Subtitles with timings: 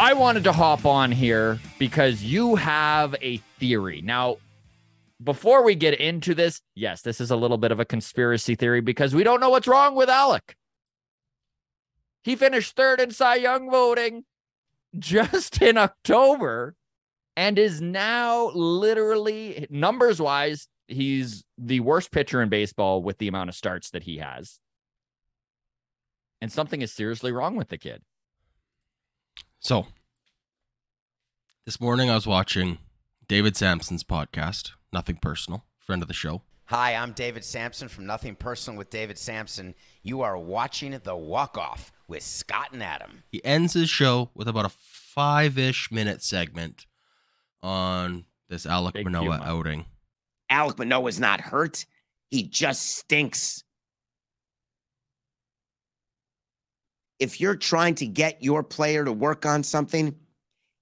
[0.00, 4.00] I wanted to hop on here because you have a theory.
[4.00, 4.36] Now,
[5.24, 8.80] before we get into this, yes, this is a little bit of a conspiracy theory
[8.80, 10.54] because we don't know what's wrong with Alek.
[12.22, 14.24] He finished third in Cy Young voting
[14.96, 16.76] just in October
[17.36, 23.48] and is now literally numbers wise, he's the worst pitcher in baseball with the amount
[23.48, 24.60] of starts that he has.
[26.40, 28.00] And something is seriously wrong with the kid.
[29.60, 29.86] So,
[31.66, 32.78] this morning I was watching
[33.26, 36.42] David Samson's podcast, Nothing Personal, friend of the show.
[36.66, 39.74] Hi, I'm David Samson from Nothing Personal with David Samson.
[40.02, 43.24] You are watching The Walk Off with Scott and Adam.
[43.32, 46.86] He ends his show with about a five ish minute segment
[47.62, 49.44] on this Alek Big Manoah Puma.
[49.44, 49.86] outing.
[50.52, 51.84] Alek Manoah's not hurt.
[52.30, 53.64] He just stinks.
[57.18, 60.14] If you're trying to get your player to work on something,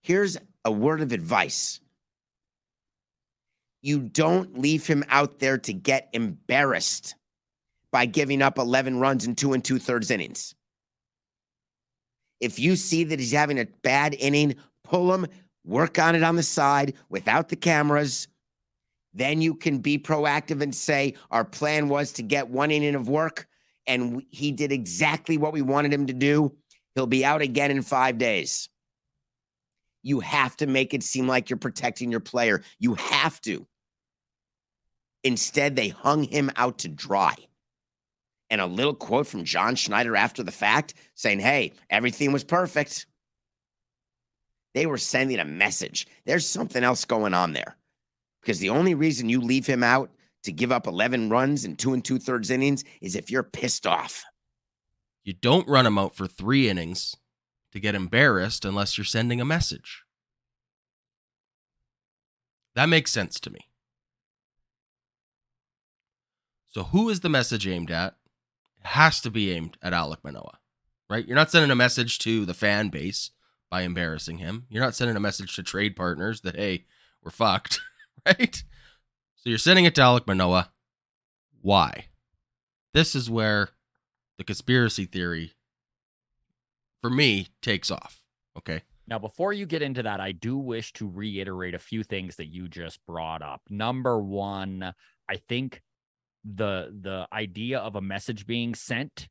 [0.03, 1.81] here's a word of advice.
[3.83, 7.15] You don't leave him out there to get embarrassed
[7.93, 10.55] by giving up 11 runs in two and two thirds innings.
[12.41, 15.27] If you see that he's having a bad inning, pull him,
[15.65, 18.29] work on it on the side without the cameras.
[19.15, 23.09] Then you can be proactive and say, Our plan was to get one inning of
[23.09, 23.47] work,
[23.87, 26.55] and he did exactly what we wanted him to do.
[26.95, 28.69] He'll be out again in five days.
[30.03, 32.63] You have to make it seem like you're protecting your player.
[32.79, 33.67] You have to.
[35.25, 37.35] Instead, they hung him out to dry.
[38.49, 43.07] And a little quote from John Schneider after the fact saying, Hey, everything was perfect.
[44.75, 46.07] They were sending a message.
[46.27, 47.77] There's something else going on there.
[48.41, 50.11] Because the only reason you leave him out
[50.47, 53.87] to give up 11 runs in two and two thirds innings is if you're pissed
[53.87, 54.25] off.
[55.23, 57.17] You don't run him out for three innings
[57.73, 60.03] to get embarrassed unless you're sending a message.
[62.75, 63.61] That makes sense to me.
[66.73, 68.17] So, who is the message aimed at?
[68.81, 70.59] It has to be aimed at Alek Manoah,
[71.09, 71.27] right?
[71.27, 73.31] You're not sending a message to the fan base
[73.71, 74.67] by embarrassing him.
[74.69, 76.85] You're not sending a message to trade partners that, hey,
[77.23, 77.81] we're fucked,
[78.27, 78.63] right?
[79.47, 80.73] So, you're sending it to Alek Manoah.
[81.63, 82.07] Why?
[82.93, 83.69] This is where
[84.39, 85.53] the conspiracy theory,
[87.01, 88.25] for me, takes off.
[88.59, 88.83] Okay.
[89.07, 92.49] Now, before you get into that, I do wish to reiterate a few things that
[92.49, 93.61] you just brought up.
[93.71, 94.93] Number one,
[95.31, 95.81] I think
[96.45, 99.29] the the idea of a message being sent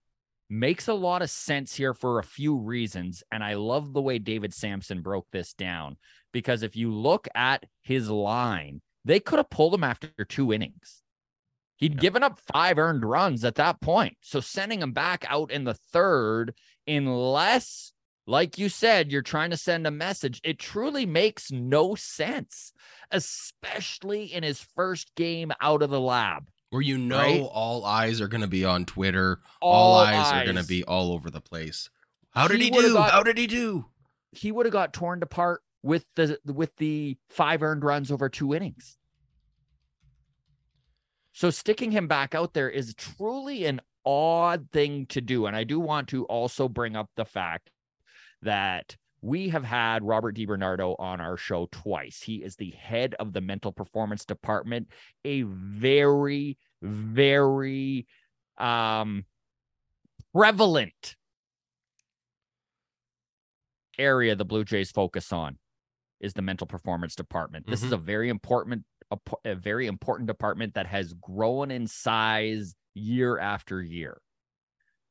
[0.50, 4.20] makes a lot of sense here for a few reasons and i love the way
[4.20, 5.96] david samson broke this down
[6.34, 11.02] because if you look at his line they could have pulled him after two innings
[11.78, 15.64] he'd given up five earned runs at that point so sending him back out in
[15.64, 16.54] the third
[16.88, 17.94] unless
[18.28, 22.74] like you said you're trying to send a message it truly makes no sense
[23.12, 27.42] especially in his first game out of the lab Where you know Right?
[27.42, 30.84] all eyes are going to be on Twitter, all, All eyes, are going to be
[30.84, 31.90] all over the place.
[32.32, 32.94] How did He he, do?
[32.94, 33.86] got- How did he do?
[34.32, 38.56] he would have got torn apart with the with the five earned runs over two
[38.56, 38.98] innings.
[41.32, 45.46] So sticking him back out there is truly an odd thing to do.
[45.46, 47.70] And I do want to also bring up the fact
[48.42, 52.20] that we have had Robert DiBernardo on our show twice.
[52.20, 54.88] He is the head of the mental performance department,
[55.24, 58.08] a very, very
[58.58, 59.26] um
[60.34, 61.16] prevalent
[64.00, 65.60] area the Blue Jays focus on
[66.26, 67.68] is the mental performance department.
[67.68, 67.94] This is mm-hmm.
[67.94, 73.82] a very important a, a very important department that has grown in size year after
[73.82, 74.18] year.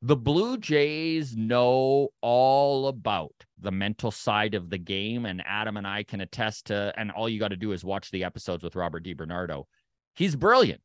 [0.03, 5.87] The Blue Jays know all about the mental side of the game, and Adam and
[5.87, 6.93] I can attest to.
[6.97, 9.65] And all you got to do is watch the episodes with Robert DiBernardo.
[10.15, 10.83] He's brilliant.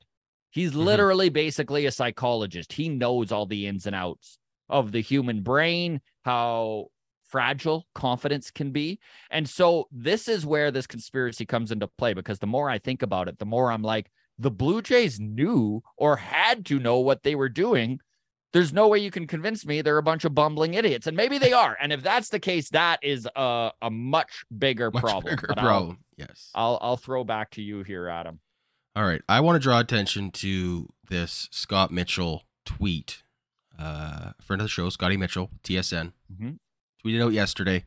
[0.51, 0.79] He's mm-hmm.
[0.79, 2.71] literally basically a psychologist.
[2.71, 4.37] He knows all the ins and outs
[4.69, 6.87] of the human brain, how
[7.29, 8.99] fragile confidence can be.
[9.31, 13.01] And so this is where this conspiracy comes into play because the more I think
[13.01, 17.23] about it, the more I'm like, the Blue Jays knew or had to know what
[17.23, 17.99] they were doing
[18.51, 21.05] there's no way you can convince me they're a bunch of bumbling idiots.
[21.05, 21.77] And maybe they are.
[21.79, 25.35] And if that's the case, that is a, a much bigger Much problem.
[25.35, 25.99] bigger But I'll- problem.
[26.17, 26.49] Yes.
[26.55, 28.39] I'll, I'll throw back to you here, Adam.
[28.95, 29.21] All right.
[29.29, 33.21] I want to draw attention to this Scott Mitchell tweet.
[33.77, 36.57] Uh, friend of the show, Scotty Mitchell, TSN, Mhm.
[37.03, 37.85] Tweeted out yesterday.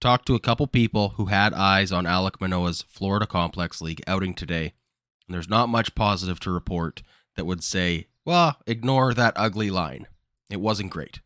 [0.00, 4.34] Talked to a couple people who had eyes on Alek Manoah's Florida Complex League outing
[4.34, 4.74] today,
[5.26, 7.02] and there's not much positive to report
[7.34, 10.06] that would say, well, ignore that ugly line.
[10.50, 11.20] It wasn't great.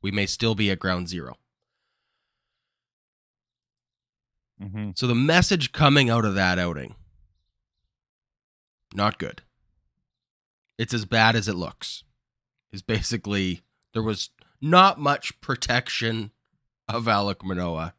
[0.00, 1.36] We may still be at ground zero.
[4.62, 4.90] Mm-hmm.
[4.94, 6.94] So the message coming out of that outing,
[8.94, 9.42] not good.
[10.78, 12.04] It's as bad as it looks.
[12.72, 14.30] Is basically there was
[14.60, 16.30] not much protection
[16.88, 17.94] of Alek Manoah.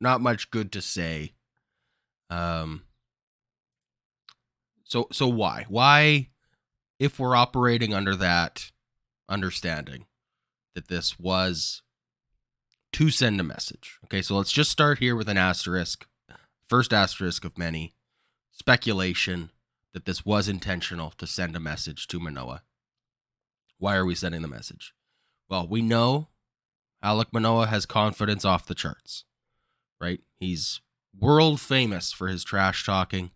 [0.00, 1.34] Not much good to say.
[2.30, 2.82] Um
[4.84, 5.66] so so why?
[5.68, 6.28] Why
[6.98, 8.70] if we're operating under that
[9.28, 10.06] understanding
[10.74, 11.82] that this was
[12.92, 13.98] to send a message.
[14.04, 16.06] Okay, so let's just start here with an asterisk.
[16.66, 17.94] First asterisk of many.
[18.52, 19.50] Speculation
[19.92, 22.62] that this was intentional to send a message to Manoah.
[23.78, 24.94] Why are we sending the message?
[25.48, 26.28] Well, we know
[27.02, 29.24] Alek Manoah has confidence off the charts,
[30.00, 30.20] right?
[30.40, 30.80] He's
[31.18, 33.30] world famous for his trash talking,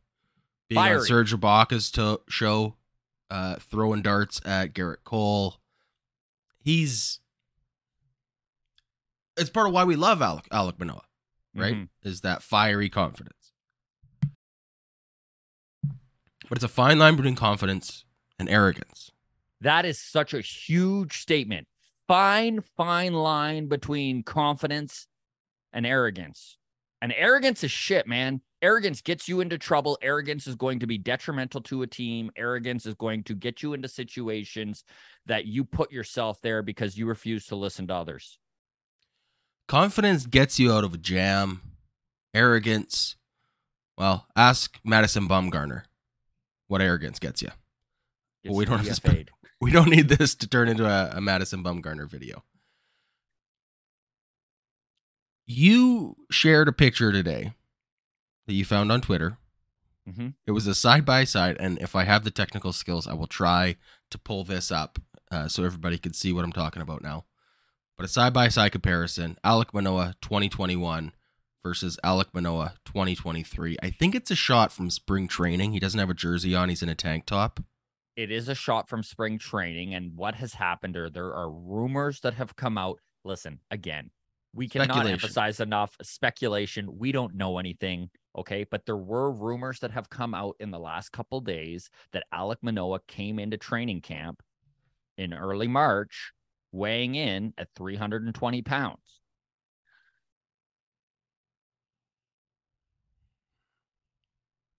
[0.69, 1.07] being on Fiery.
[1.07, 2.77] Serge Ibaka's to- show,
[3.31, 5.61] uh, throwing darts at Gerrit Cole.
[6.59, 7.21] He's
[9.37, 11.05] it's part of why we love Alek Alek Manoah,
[11.55, 11.75] right?
[11.75, 11.89] Mhm.
[12.03, 13.53] Is that fiery confidence.
[16.49, 18.05] But it's a fine line between confidence
[18.39, 19.11] and arrogance.
[19.61, 21.67] That is such a huge statement.
[22.09, 25.07] Fine, fine line between confidence
[25.73, 26.59] and arrogance.
[27.01, 28.41] And arrogance is shit, man.
[28.61, 29.99] Arrogance gets you into trouble.
[30.03, 32.31] Arrogance is going to be detrimental to a team.
[32.37, 34.85] Arrogance is going to get you into situations
[35.27, 38.39] that you put yourself there because you refuse to listen to others.
[39.67, 41.61] Confidence gets you out of a jam.
[42.35, 43.17] Arrogance,
[43.99, 45.83] well, ask Madison Bumgarner
[46.69, 47.51] what arrogance gets you.
[48.45, 49.31] Well, we don't have to spend-
[49.61, 52.43] We don't need this to turn into a, a Madison Bumgarner video.
[55.47, 57.53] You shared a picture today
[58.47, 59.39] that you found on Twitter.
[60.09, 60.35] Mhm.
[60.47, 63.27] It was a side by side, and if I have the technical skills, I will
[63.29, 63.77] try
[64.11, 64.99] to pull this up
[65.31, 67.25] uh, so everybody can see what I'm talking about now.
[67.97, 71.13] But a side by side comparison: Alek Manoah 2021
[71.63, 73.77] versus Alek Manoah 2023.
[73.81, 75.73] I think it's a shot from spring training.
[75.73, 77.61] He doesn't have a jersey on; he's in a tank top.
[78.17, 82.21] It is a shot from spring training and what has happened or there are rumors
[82.21, 82.99] that have come out.
[83.25, 84.11] Listen again
[84.55, 86.99] we cannot emphasize enough speculation.
[86.99, 88.65] We don't know anything okay?
[88.71, 92.57] But there were rumors that have come out in the last couple days that alek
[92.63, 94.43] manoah came into training camp
[95.19, 96.33] in early march
[96.73, 98.97] weighing in at 320 pounds.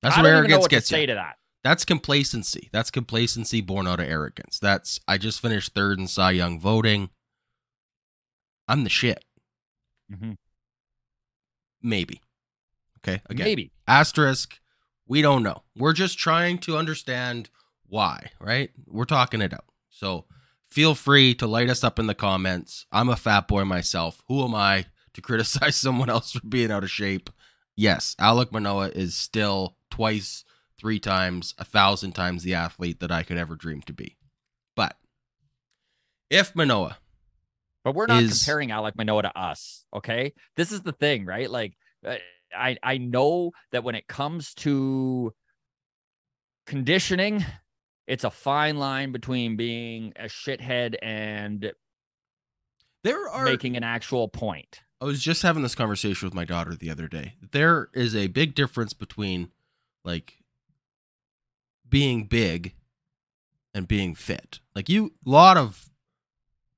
[0.01, 2.69] That's I what don't even know arrogance what to gets say to that That's complacency.
[2.71, 4.59] That's complacency born out of arrogance.
[4.59, 7.09] That's I just finished third in Cy Young voting.
[8.67, 9.23] I'm the shit.
[10.11, 10.37] Mhm.
[11.81, 12.21] Maybe.
[12.99, 13.21] Okay.
[13.29, 14.59] Again, maybe asterisk.
[15.05, 15.63] We don't know.
[15.75, 17.49] We're just trying to understand
[17.87, 18.71] why, right?
[18.87, 19.65] We're talking it out.
[19.89, 20.25] So
[20.65, 22.85] feel free to light us up in the comments.
[22.91, 24.21] I'm a fat boy myself.
[24.27, 27.29] Who am I to criticize someone else for being out of shape?
[27.75, 30.45] Yes, Alek Manoah is still twice,
[30.79, 34.17] three times, a thousand times the athlete that I could ever dream to be.
[34.75, 34.97] But
[36.29, 36.97] if Manoah,
[37.83, 39.85] But we're not is- comparing Alek Manoah to us.
[39.93, 40.33] Okay.
[40.55, 41.49] This is the thing, right?
[41.49, 41.73] Like,
[42.05, 42.15] uh,
[42.55, 45.33] I, I know that when it comes to
[46.67, 47.45] conditioning,
[48.07, 51.71] it's a fine line between being a shithead and
[53.03, 54.79] there are making an actual point.
[55.01, 57.33] I was just having this conversation with my daughter the other day.
[57.51, 59.51] There is a big difference between
[60.05, 60.37] like
[61.87, 62.73] being big
[63.73, 64.59] and being fit.
[64.75, 65.89] Like you a lot of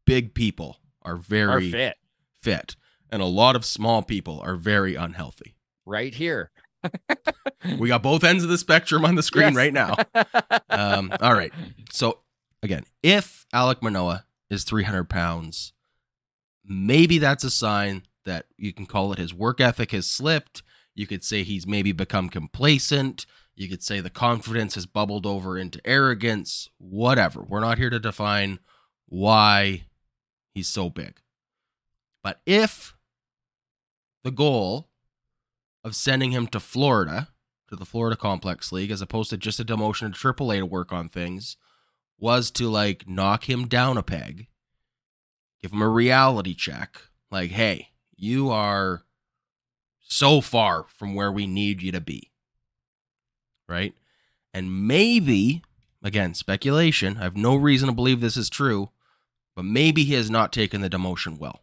[0.06, 1.96] big people are Are very fit
[2.42, 2.76] fit
[3.12, 5.56] and a lot of small people are very unhealthy.
[5.86, 6.52] right here.
[7.80, 9.56] We got both ends of the spectrum on the screen Yes.
[9.56, 9.96] right now.
[10.70, 11.52] Um, all right.
[11.92, 12.20] So
[12.62, 15.74] again, if Alek Manoah is 300 pounds,
[16.64, 20.62] maybe that's a sign that you can call it his work ethic has slipped.
[20.94, 23.26] You could say he's maybe become complacent.
[23.56, 27.42] You could say the confidence has bubbled over into arrogance, whatever.
[27.42, 28.60] We're not here to define
[29.08, 29.86] why
[30.54, 31.22] he's so big.
[32.22, 32.96] But if
[34.24, 34.90] the goal
[35.84, 37.30] of sending him to Florida,
[37.70, 40.92] to the Florida Complex League, as opposed to just a demotion to AAA to work
[40.92, 41.56] on things,
[42.18, 44.48] was to like knock him down a peg,
[45.62, 47.02] give him a reality check.
[47.32, 49.04] Like, hey, you are
[50.02, 52.32] so far from where we need you to be.
[53.68, 53.94] Right?
[54.54, 55.64] And maybe,
[56.04, 58.90] again, speculation, I have no reason to believe this is true,
[59.56, 61.62] but maybe he has not taken the demotion well.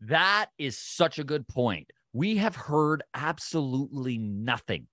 [0.00, 1.90] That is such a good point.
[2.12, 4.88] We have heard absolutely nothing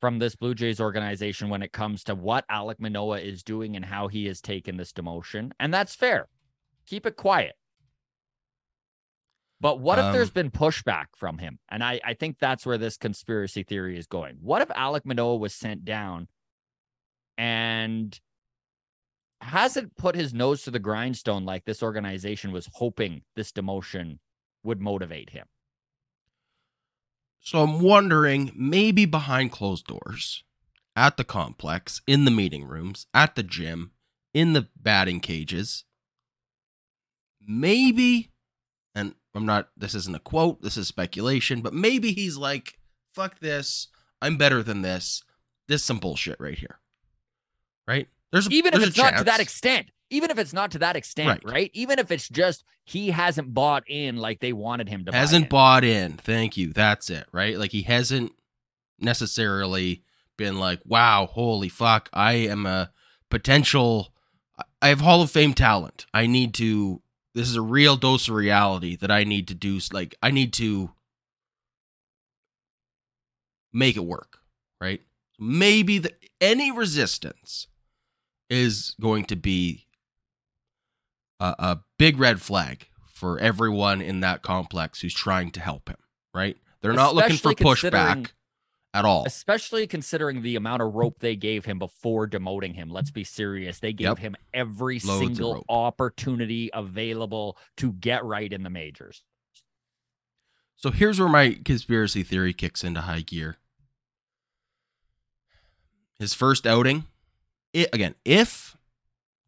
[0.00, 3.84] from this Blue Jays organization when it comes to what Alek Manoah is doing and
[3.84, 5.52] how he has taken this demotion.
[5.58, 6.28] And that's fair.
[6.86, 7.54] Keep it quiet.
[9.60, 11.58] But what if there's um, been pushback from him?
[11.70, 14.36] And I, I think that's where this conspiracy theory is going.
[14.40, 16.28] What if Alek Manoah was sent down
[17.38, 18.18] and
[19.40, 24.18] hasn't put his nose to the grindstone like this organization was hoping this demotion
[24.64, 25.46] would motivate him?
[27.40, 30.44] So I'm wondering, maybe behind closed doors,
[30.96, 33.92] at the complex, in the meeting rooms, at the gym,
[34.32, 35.84] in the batting cages,
[37.46, 38.30] maybe,
[39.34, 42.78] I'm not, this isn't a quote, this is speculation, but maybe he's like,
[43.12, 43.88] fuck this,
[44.22, 45.22] I'm better than this.
[45.68, 46.78] This is some bullshit right here.
[47.86, 48.08] Right?
[48.32, 50.96] There's a, even if it's not to that extent even if it's not to that
[50.96, 51.52] extent Right.
[51.52, 55.44] right, even if it's just he hasn't bought in like they wanted him to hasn't
[55.44, 55.48] in.
[55.48, 56.12] bought in.
[56.18, 56.72] Thank you.
[56.72, 57.58] That's it, right?
[57.58, 58.32] Like he hasn't
[59.00, 60.02] necessarily
[60.36, 62.90] been like, "Wow, holy fuck, I am a
[63.30, 64.12] potential
[64.80, 66.06] I have Hall of Fame talent.
[66.12, 67.00] I need to
[67.34, 70.52] this is a real dose of reality that I need to do like I need
[70.54, 70.90] to
[73.72, 74.38] make it work,
[74.80, 75.00] right?
[75.38, 77.66] Maybe the any resistance
[78.48, 79.86] is going to be
[81.40, 85.98] a, a big red flag for everyone in that complex who's trying to help him,
[86.32, 86.56] right?
[86.82, 88.30] They're not looking for pushback
[88.94, 89.24] at all.
[89.26, 93.80] especially considering the amount of rope they gave him before demoting him let's be serious
[93.80, 94.18] they gave Yep.
[94.18, 99.22] him every Loads single opportunity available to get right in the majors
[100.76, 103.56] So here's where my conspiracy theory kicks into high gear.
[106.18, 107.04] His first outing,
[107.72, 108.76] it, again, if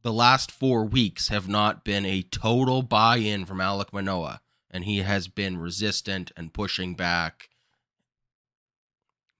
[0.02, 4.84] the last four weeks have not been a total buy in from Alek Manoah and
[4.84, 7.48] he has been resistant and pushing back,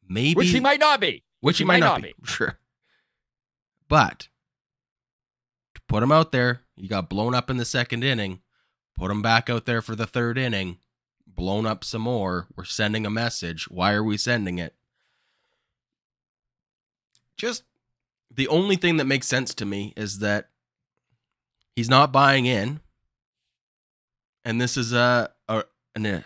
[0.09, 0.35] maybe.
[0.35, 2.13] which he might not be which he might not be.
[2.25, 2.59] Sure.
[3.89, 4.29] But
[5.77, 8.41] to put him out there, you got blown up in the second inning.
[8.99, 10.79] Put him back out there for the third inning,
[11.25, 12.49] blown up some more.
[12.57, 13.69] We're sending a message.
[13.71, 14.75] Why are we sending it?
[17.37, 17.63] Just
[18.35, 20.49] the only thing that makes sense to me is that
[21.77, 22.81] he's not buying in.
[24.45, 26.25] And this is a, a an, a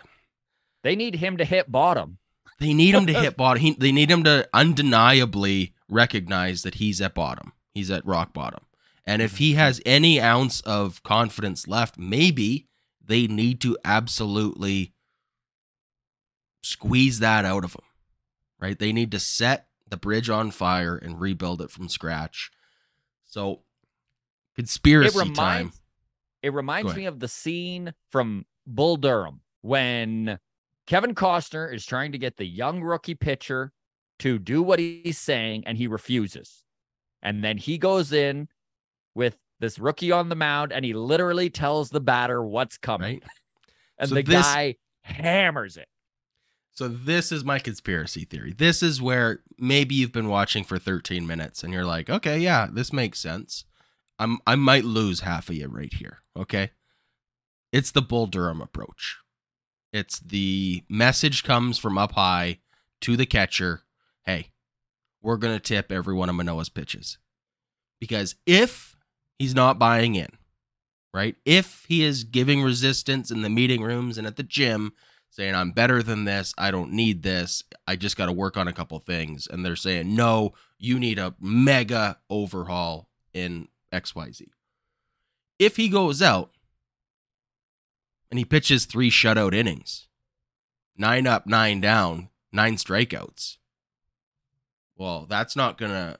[0.83, 2.17] they need him to hit bottom
[2.61, 3.61] they need him to hit bottom.
[3.61, 7.53] He, they need him to undeniably recognize that he's at bottom.
[7.73, 8.63] He's at rock bottom.
[9.05, 12.67] And if he has any ounce of confidence left, maybe
[13.03, 14.93] they need to absolutely
[16.61, 17.81] squeeze that out of him.
[18.59, 18.77] Right?
[18.77, 22.51] They need to set the bridge on fire and rebuild it from scratch.
[23.25, 23.61] So, it
[24.55, 25.71] conspiracy reminds time.
[26.43, 30.37] it reminds me of the scene from Bull Durham when
[30.91, 33.71] Kevin Costner is trying to get the young rookie pitcher
[34.19, 36.65] to do what he's saying and he refuses.
[37.21, 38.49] And then he goes in
[39.15, 43.21] with this rookie on the mound and he literally tells the batter what's coming.
[43.21, 43.23] Right?
[43.99, 45.87] And So the this- guy hammers it.
[46.71, 48.51] So this is my conspiracy theory.
[48.51, 52.67] This is where maybe you've been watching for 13 minutes and you're like, okay, yeah,
[52.69, 53.63] this makes sense.
[54.19, 56.17] I'm I might lose half of you right here.
[56.35, 56.71] Okay.
[57.71, 59.19] It's the Bull Durham approach.
[59.93, 62.59] It's the message comes from up high
[63.01, 63.81] to the catcher.
[64.25, 64.51] Hey,
[65.21, 67.17] we're gonna tip every one of Manoah's pitches.
[67.99, 68.95] Because if
[69.37, 70.29] he's not buying in,
[71.13, 71.35] right?
[71.45, 74.93] If he is giving resistance in the meeting rooms and at the gym,
[75.29, 78.67] saying I'm better than this, I don't need this, I just got to work on
[78.67, 84.47] a couple things, and they're saying no, you need a mega overhaul in XYZ.
[85.59, 86.51] If he goes out
[88.31, 90.07] and he pitches three shutout innings,
[90.97, 93.57] nine up, nine down, nine strikeouts,
[95.01, 96.19] well, that's not going to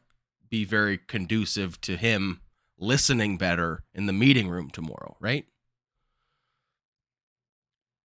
[0.49, 2.41] be very conducive to him
[2.79, 5.45] listening better in the meeting room tomorrow, right?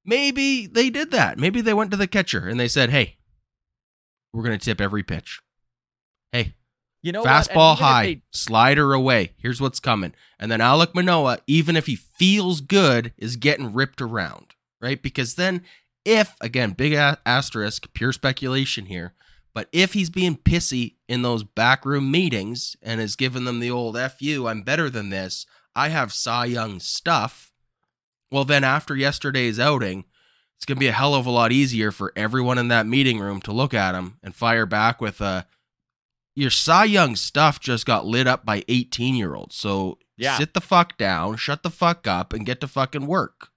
[0.04, 1.40] Maybe they did that.
[1.40, 3.18] Maybe they went to the catcher and they said, "Hey,
[4.34, 5.42] we're going to tip every pitch.
[6.34, 6.56] Hey,
[7.06, 9.34] You know, fastball high, they- slider away.
[9.38, 14.02] Here's what's coming." And then Alek Manoah, even if he feels good, is getting ripped
[14.02, 15.02] around, right?
[15.02, 15.64] Because then,
[16.04, 19.14] if again, big asterisk, pure speculation here,
[19.54, 23.96] But if he's being pissy in those backroom meetings and is giving them the old
[23.96, 27.54] F you, I'm better than this, I have Cy Young stuff,
[28.30, 30.04] well, then after yesterday's outing,
[30.58, 33.20] it's going to be a hell of a lot easier for everyone in that meeting
[33.20, 35.48] room to look at him and fire back with a,
[36.36, 39.56] your Cy Young stuff just got lit up by 18 year olds.
[39.56, 40.38] So Yeah.
[40.38, 43.50] sit the fuck down, shut the fuck up, and get to fucking work.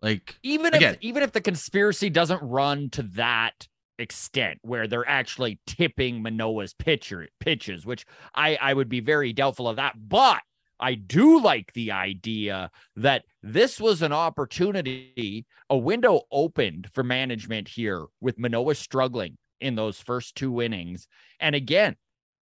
[0.00, 0.94] Like, even Again.
[0.94, 3.66] if even if the conspiracy doesn't run to that
[3.98, 8.04] extent where they're actually tipping Manoah's pitcher pitches, which
[8.34, 10.42] I I would be very doubtful of that, but
[10.80, 17.68] I do like the idea that this was an opportunity, a window opened for management
[17.68, 21.08] here with Manoah struggling in those first two innings.
[21.40, 21.96] And again,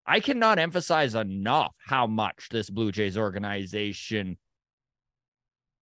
[0.07, 4.38] I cannot emphasize enough how much this Blue Jays organization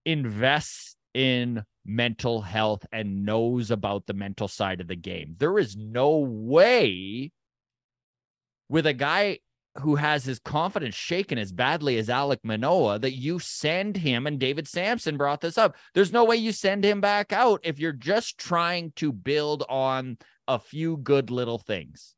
[0.05, 5.37] invests in mental health and knows about the mental side of the game.
[5.39, 7.31] There is no way
[8.69, 9.39] with a guy
[9.81, 14.39] who has his confidence shaken as badly as Alek Manoah that you send him and
[14.39, 15.77] David Samson brought this up.
[15.95, 20.19] There's no way you send him back out if you're just trying to build on
[20.49, 22.15] a few good little things.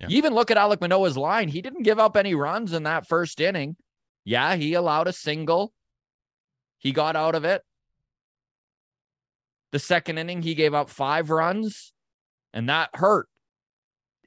[0.00, 0.08] Yeah.
[0.08, 3.08] You even look at Alek Manoah's line, he didn't give up any runs in that
[3.08, 3.76] first inning.
[4.24, 5.72] Yeah, he allowed a single.
[6.78, 7.62] He got out of it.
[9.72, 11.92] The second inning, he gave up five runs,
[12.52, 13.28] and that hurt.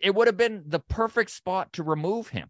[0.01, 2.49] It would have been the perfect spot to remove him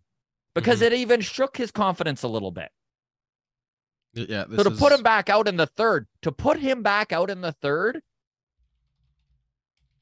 [0.53, 0.83] because Mhm.
[0.87, 2.71] it even shook his confidence a little bit.
[4.13, 7.29] yeah, So to put him back out in the third, to put him back out
[7.29, 8.01] in the third,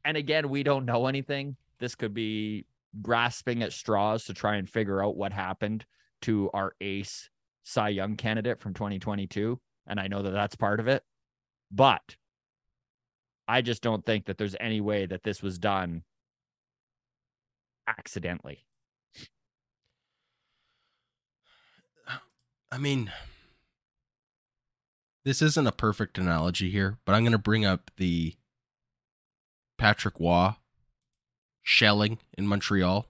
[0.03, 1.57] and again, we don't know anything.
[1.79, 2.65] This could be
[3.01, 5.85] grasping at straws to try and figure out what happened
[6.21, 7.29] to our ace
[7.63, 9.61] Cy Young candidate from 2022.
[9.85, 11.03] And I know that that's part of it,
[11.69, 12.15] but
[13.47, 16.03] I just don't think that there's any way that this was done
[17.97, 18.65] accidentally.
[22.71, 23.11] I mean,
[25.25, 28.35] this isn't a perfect analogy here, but I'm going to bring up the
[29.77, 30.51] Patrick Roy
[31.63, 33.07] shelling in Montreal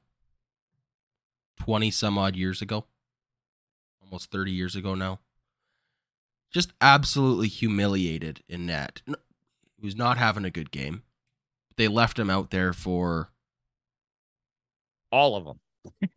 [1.59, 2.85] 20 some odd years ago,
[4.01, 5.19] almost 30 years ago now.
[6.51, 9.01] Just absolutely humiliated in net.
[9.05, 11.03] He was not having a good game.
[11.75, 13.29] They left him out there for
[15.11, 15.59] All of them.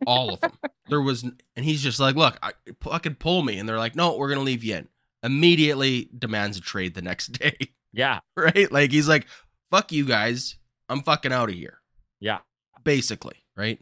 [0.05, 0.51] all of them.
[0.87, 2.51] there was, and he's just like, "Look, I
[2.81, 4.87] fucking pull me," and they're like, "No, we're gonna leave you in."
[5.23, 7.55] Immediately demands a trade the next day,
[7.93, 8.19] Yeah.
[8.35, 8.71] right?
[8.71, 9.25] Like he's like,
[9.71, 10.57] "Fuck you guys,
[10.89, 11.79] I'm fucking out of here."
[12.19, 12.39] Yeah.
[12.83, 13.79] Basically, right?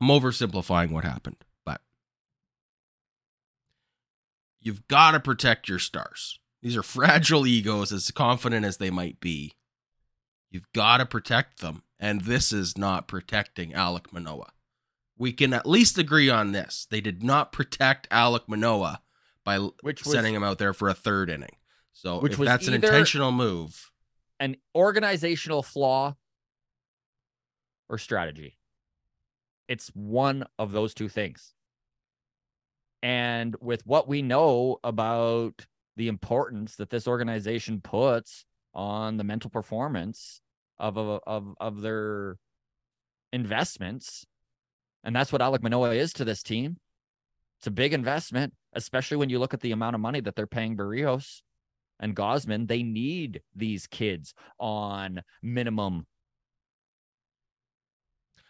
[0.00, 1.80] I'm oversimplifying what happened, but
[4.60, 6.38] you've got to protect your stars.
[6.62, 9.54] These are fragile egos, as confident as they might be.
[10.50, 14.52] You've got to protect them, and this is not protecting Alek Manoah
[15.22, 16.84] we can at least agree on this.
[16.90, 19.00] They did not protect Alek Manoah
[19.44, 21.54] by Which was sending him out there for a third inning.
[21.92, 23.92] So Which if was that's an intentional move,
[24.40, 26.16] an organizational flaw
[27.88, 28.58] or strategy.
[29.68, 31.54] It's one of those two things.
[33.00, 39.50] And with what we know about the importance that this organization puts on the mental
[39.50, 40.40] performance
[40.82, 42.36] of of of, of their
[43.32, 44.26] investments,
[45.04, 46.76] and that's what Alek Manoah is to this team.
[47.58, 50.46] It's a big investment, especially when you look at the amount of money that they're
[50.48, 51.42] paying Berrios
[52.00, 52.66] and Gausman.
[52.66, 56.06] They need these kids on minimum.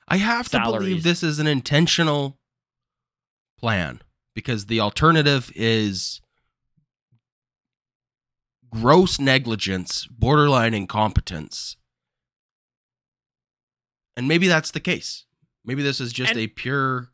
[0.09, 0.79] I have to Salaries.
[0.79, 2.38] believe this is an intentional
[3.59, 4.01] plan
[4.35, 6.21] because the alternative is
[8.71, 11.77] gross negligence, borderline incompetence.
[14.16, 15.25] And maybe that's the case.
[15.64, 17.09] Maybe this is just And- a pure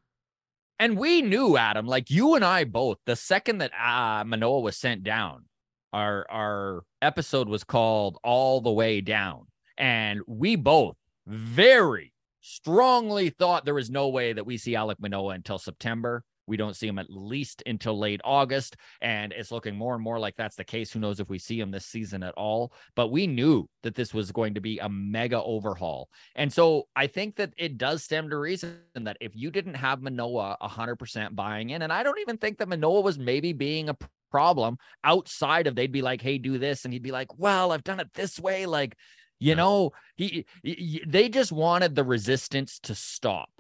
[0.81, 4.77] And we knew Adam, like you and I both, the second that uh, Manoah was
[4.77, 5.47] sent down,
[5.93, 9.47] our our episode was called All the Way Down.
[9.77, 15.35] And we both very strongly thought there was no way that we see Alek Manoah
[15.35, 16.25] until September.
[16.49, 18.77] We don't see him at least until late August.
[19.01, 20.91] And it's looking more and more like that's the case.
[20.91, 22.73] Who knows if we see him this season at all?
[22.97, 26.09] But we knew that this was going to be a mega overhaul.
[26.35, 30.03] And so I think that it does stem to reason that if you didn't have
[30.03, 33.97] Manoah 100% buying in, and I don't even think that Manoah was maybe being a
[34.31, 36.85] problem outside of they'd be like, hey, do this.
[36.85, 38.67] And he'd be like, well, I've done it this way.
[38.67, 38.97] Like,
[39.41, 43.51] you know, he, he- he- they just wanted the resistance to stop.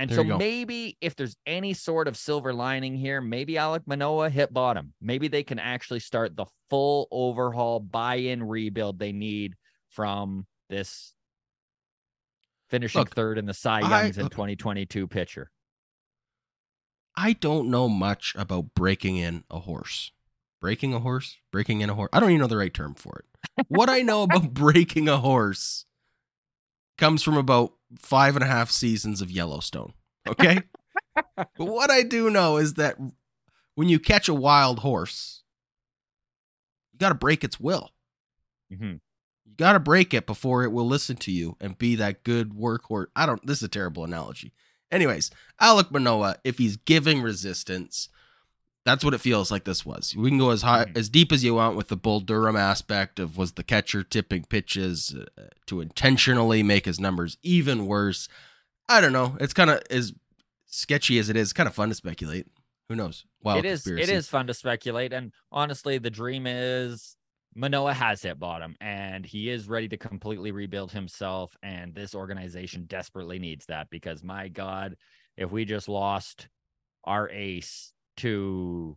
[0.00, 4.30] And There so maybe if there's any sort of silver lining here, maybe Alek Manoah
[4.30, 4.94] hit bottom.
[4.98, 9.56] Maybe they can actually start the full overhaul, buy in, rebuild they need
[9.90, 11.12] from this
[12.70, 15.50] finishing Look, third in the Cy I- Youngs in 2022 pitcher.
[17.14, 20.12] I don't know much about breaking in a horse.
[20.62, 21.36] Breaking a horse?
[21.52, 22.08] Breaking in a horse?
[22.14, 23.66] I don't even know the right term for it.
[23.68, 25.84] What I know about breaking a horse
[26.96, 29.94] comes from about five and a half seasons of Yellowstone.
[30.28, 30.62] Okay?
[31.14, 32.96] but what I do know is that
[33.74, 35.42] when you catch a wild horse,
[36.92, 37.90] you got to break its will.
[38.70, 38.94] hmm
[39.44, 42.50] You got to break it before it will listen to you and be that good
[42.50, 43.06] workhorse.
[43.16, 44.52] I don't, this is a terrible analogy.
[44.90, 48.08] Anyways, Alek Manoah, if he's giving resistance,
[48.84, 50.14] that's what it feels like this was.
[50.16, 50.96] We can go as high, Mhm.
[50.96, 54.44] as deep as you want with the Bull Durham aspect of was the catcher tipping
[54.44, 58.28] pitches uh, to intentionally make his numbers even worse.
[58.88, 59.36] I don't know.
[59.40, 60.12] It's kind of as
[60.66, 61.52] sketchy as it is.
[61.52, 62.46] Kind of fun to speculate.
[62.88, 63.24] Who knows?
[63.42, 64.12] Wild it is conspiracy.
[64.12, 67.16] it is fun to speculate and honestly the dream is
[67.54, 72.86] Manoah has hit bottom and he is ready to completely rebuild himself and this organization
[72.86, 74.96] desperately needs that because my god
[75.36, 76.48] if we just lost
[77.04, 78.96] our ace to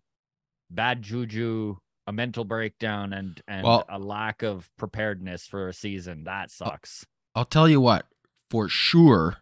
[0.70, 6.24] bad juju a mental breakdown and and Well- a lack of preparedness for a season
[6.26, 8.06] that sucks I'll tell you what,
[8.50, 9.38] for sure,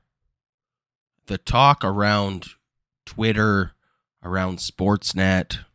[1.25, 2.51] the talk around
[3.05, 3.73] Twitter,
[4.23, 5.65] around Sportsnet,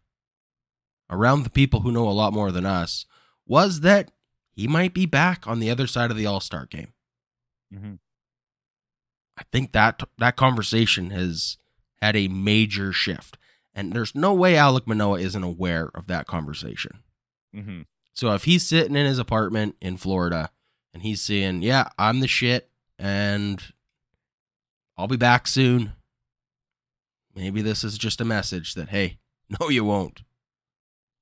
[1.10, 3.04] around the people who know a lot more than us,
[3.46, 4.10] was that
[4.54, 6.94] he might be back on the other side of the All Star game.
[7.72, 7.94] Mm-hmm.
[9.36, 11.58] I think that that conversation has
[12.00, 13.36] had a major shift,
[13.76, 17.04] and there's no way Alek Manoah isn't aware of that conversation.
[17.54, 17.86] Mhm.
[18.14, 20.50] So if he's sitting in his apartment in Florida
[20.92, 23.62] and he's saying, "Yeah, I'm the shit and
[24.96, 25.92] I'll be back soon."
[27.34, 29.18] Maybe this is just a message that hey,
[29.60, 30.22] no you won't.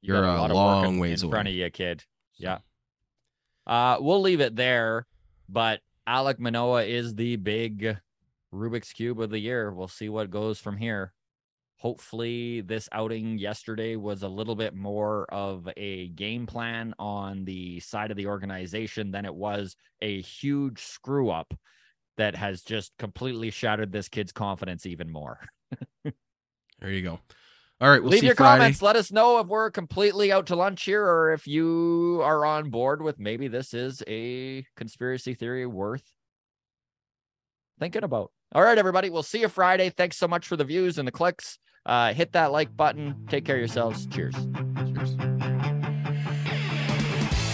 [0.01, 2.05] You You're got a work long in- ways in front of you kid
[2.37, 2.59] Yeah.
[3.67, 5.07] Uh, we'll leave it there.
[5.49, 7.97] But Alek Manoah is the big
[8.53, 9.73] Rubik's Cube of the year.
[9.73, 11.14] We'll see what goes from here.
[11.85, 17.79] Hopefully, this outing yesterday was a little bit more of a game plan on the
[17.81, 21.53] side of the organization than it was a huge screw up
[22.17, 25.39] that has just completely shattered this kid's confidence even more.
[26.81, 27.21] There you go.
[27.81, 28.61] All right, we'll Leave see your Friday.
[28.61, 28.83] comments.
[28.83, 32.71] Let us know if we're completely out to lunch here or if you are on
[32.71, 36.05] board with maybe this is a conspiracy theory worth
[37.79, 38.33] thinking about.
[38.55, 39.09] All right, everybody.
[39.11, 39.91] We'll see you Friday.
[39.91, 41.59] Thanks so much for the views and the clicks.
[41.87, 43.15] Uh, hit that like button.
[43.29, 44.07] Take care of yourselves.
[44.07, 44.35] Cheers.
[44.35, 45.17] Cheers.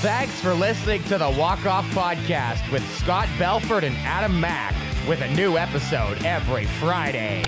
[0.02, 4.74] Thanks for listening to the Walk Off Podcast with Scott Belford and Adam Mack,
[5.08, 7.42] with a new episode every Friday.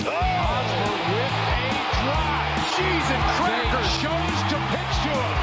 [0.00, 2.64] Hosmer with a drive.
[2.76, 3.92] Cheese and crackers.
[4.00, 5.36] chose to pitch to him.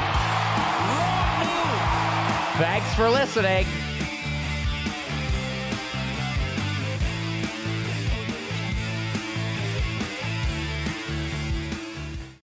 [0.89, 2.57] Wrong move.
[2.57, 3.67] Thanks for listening.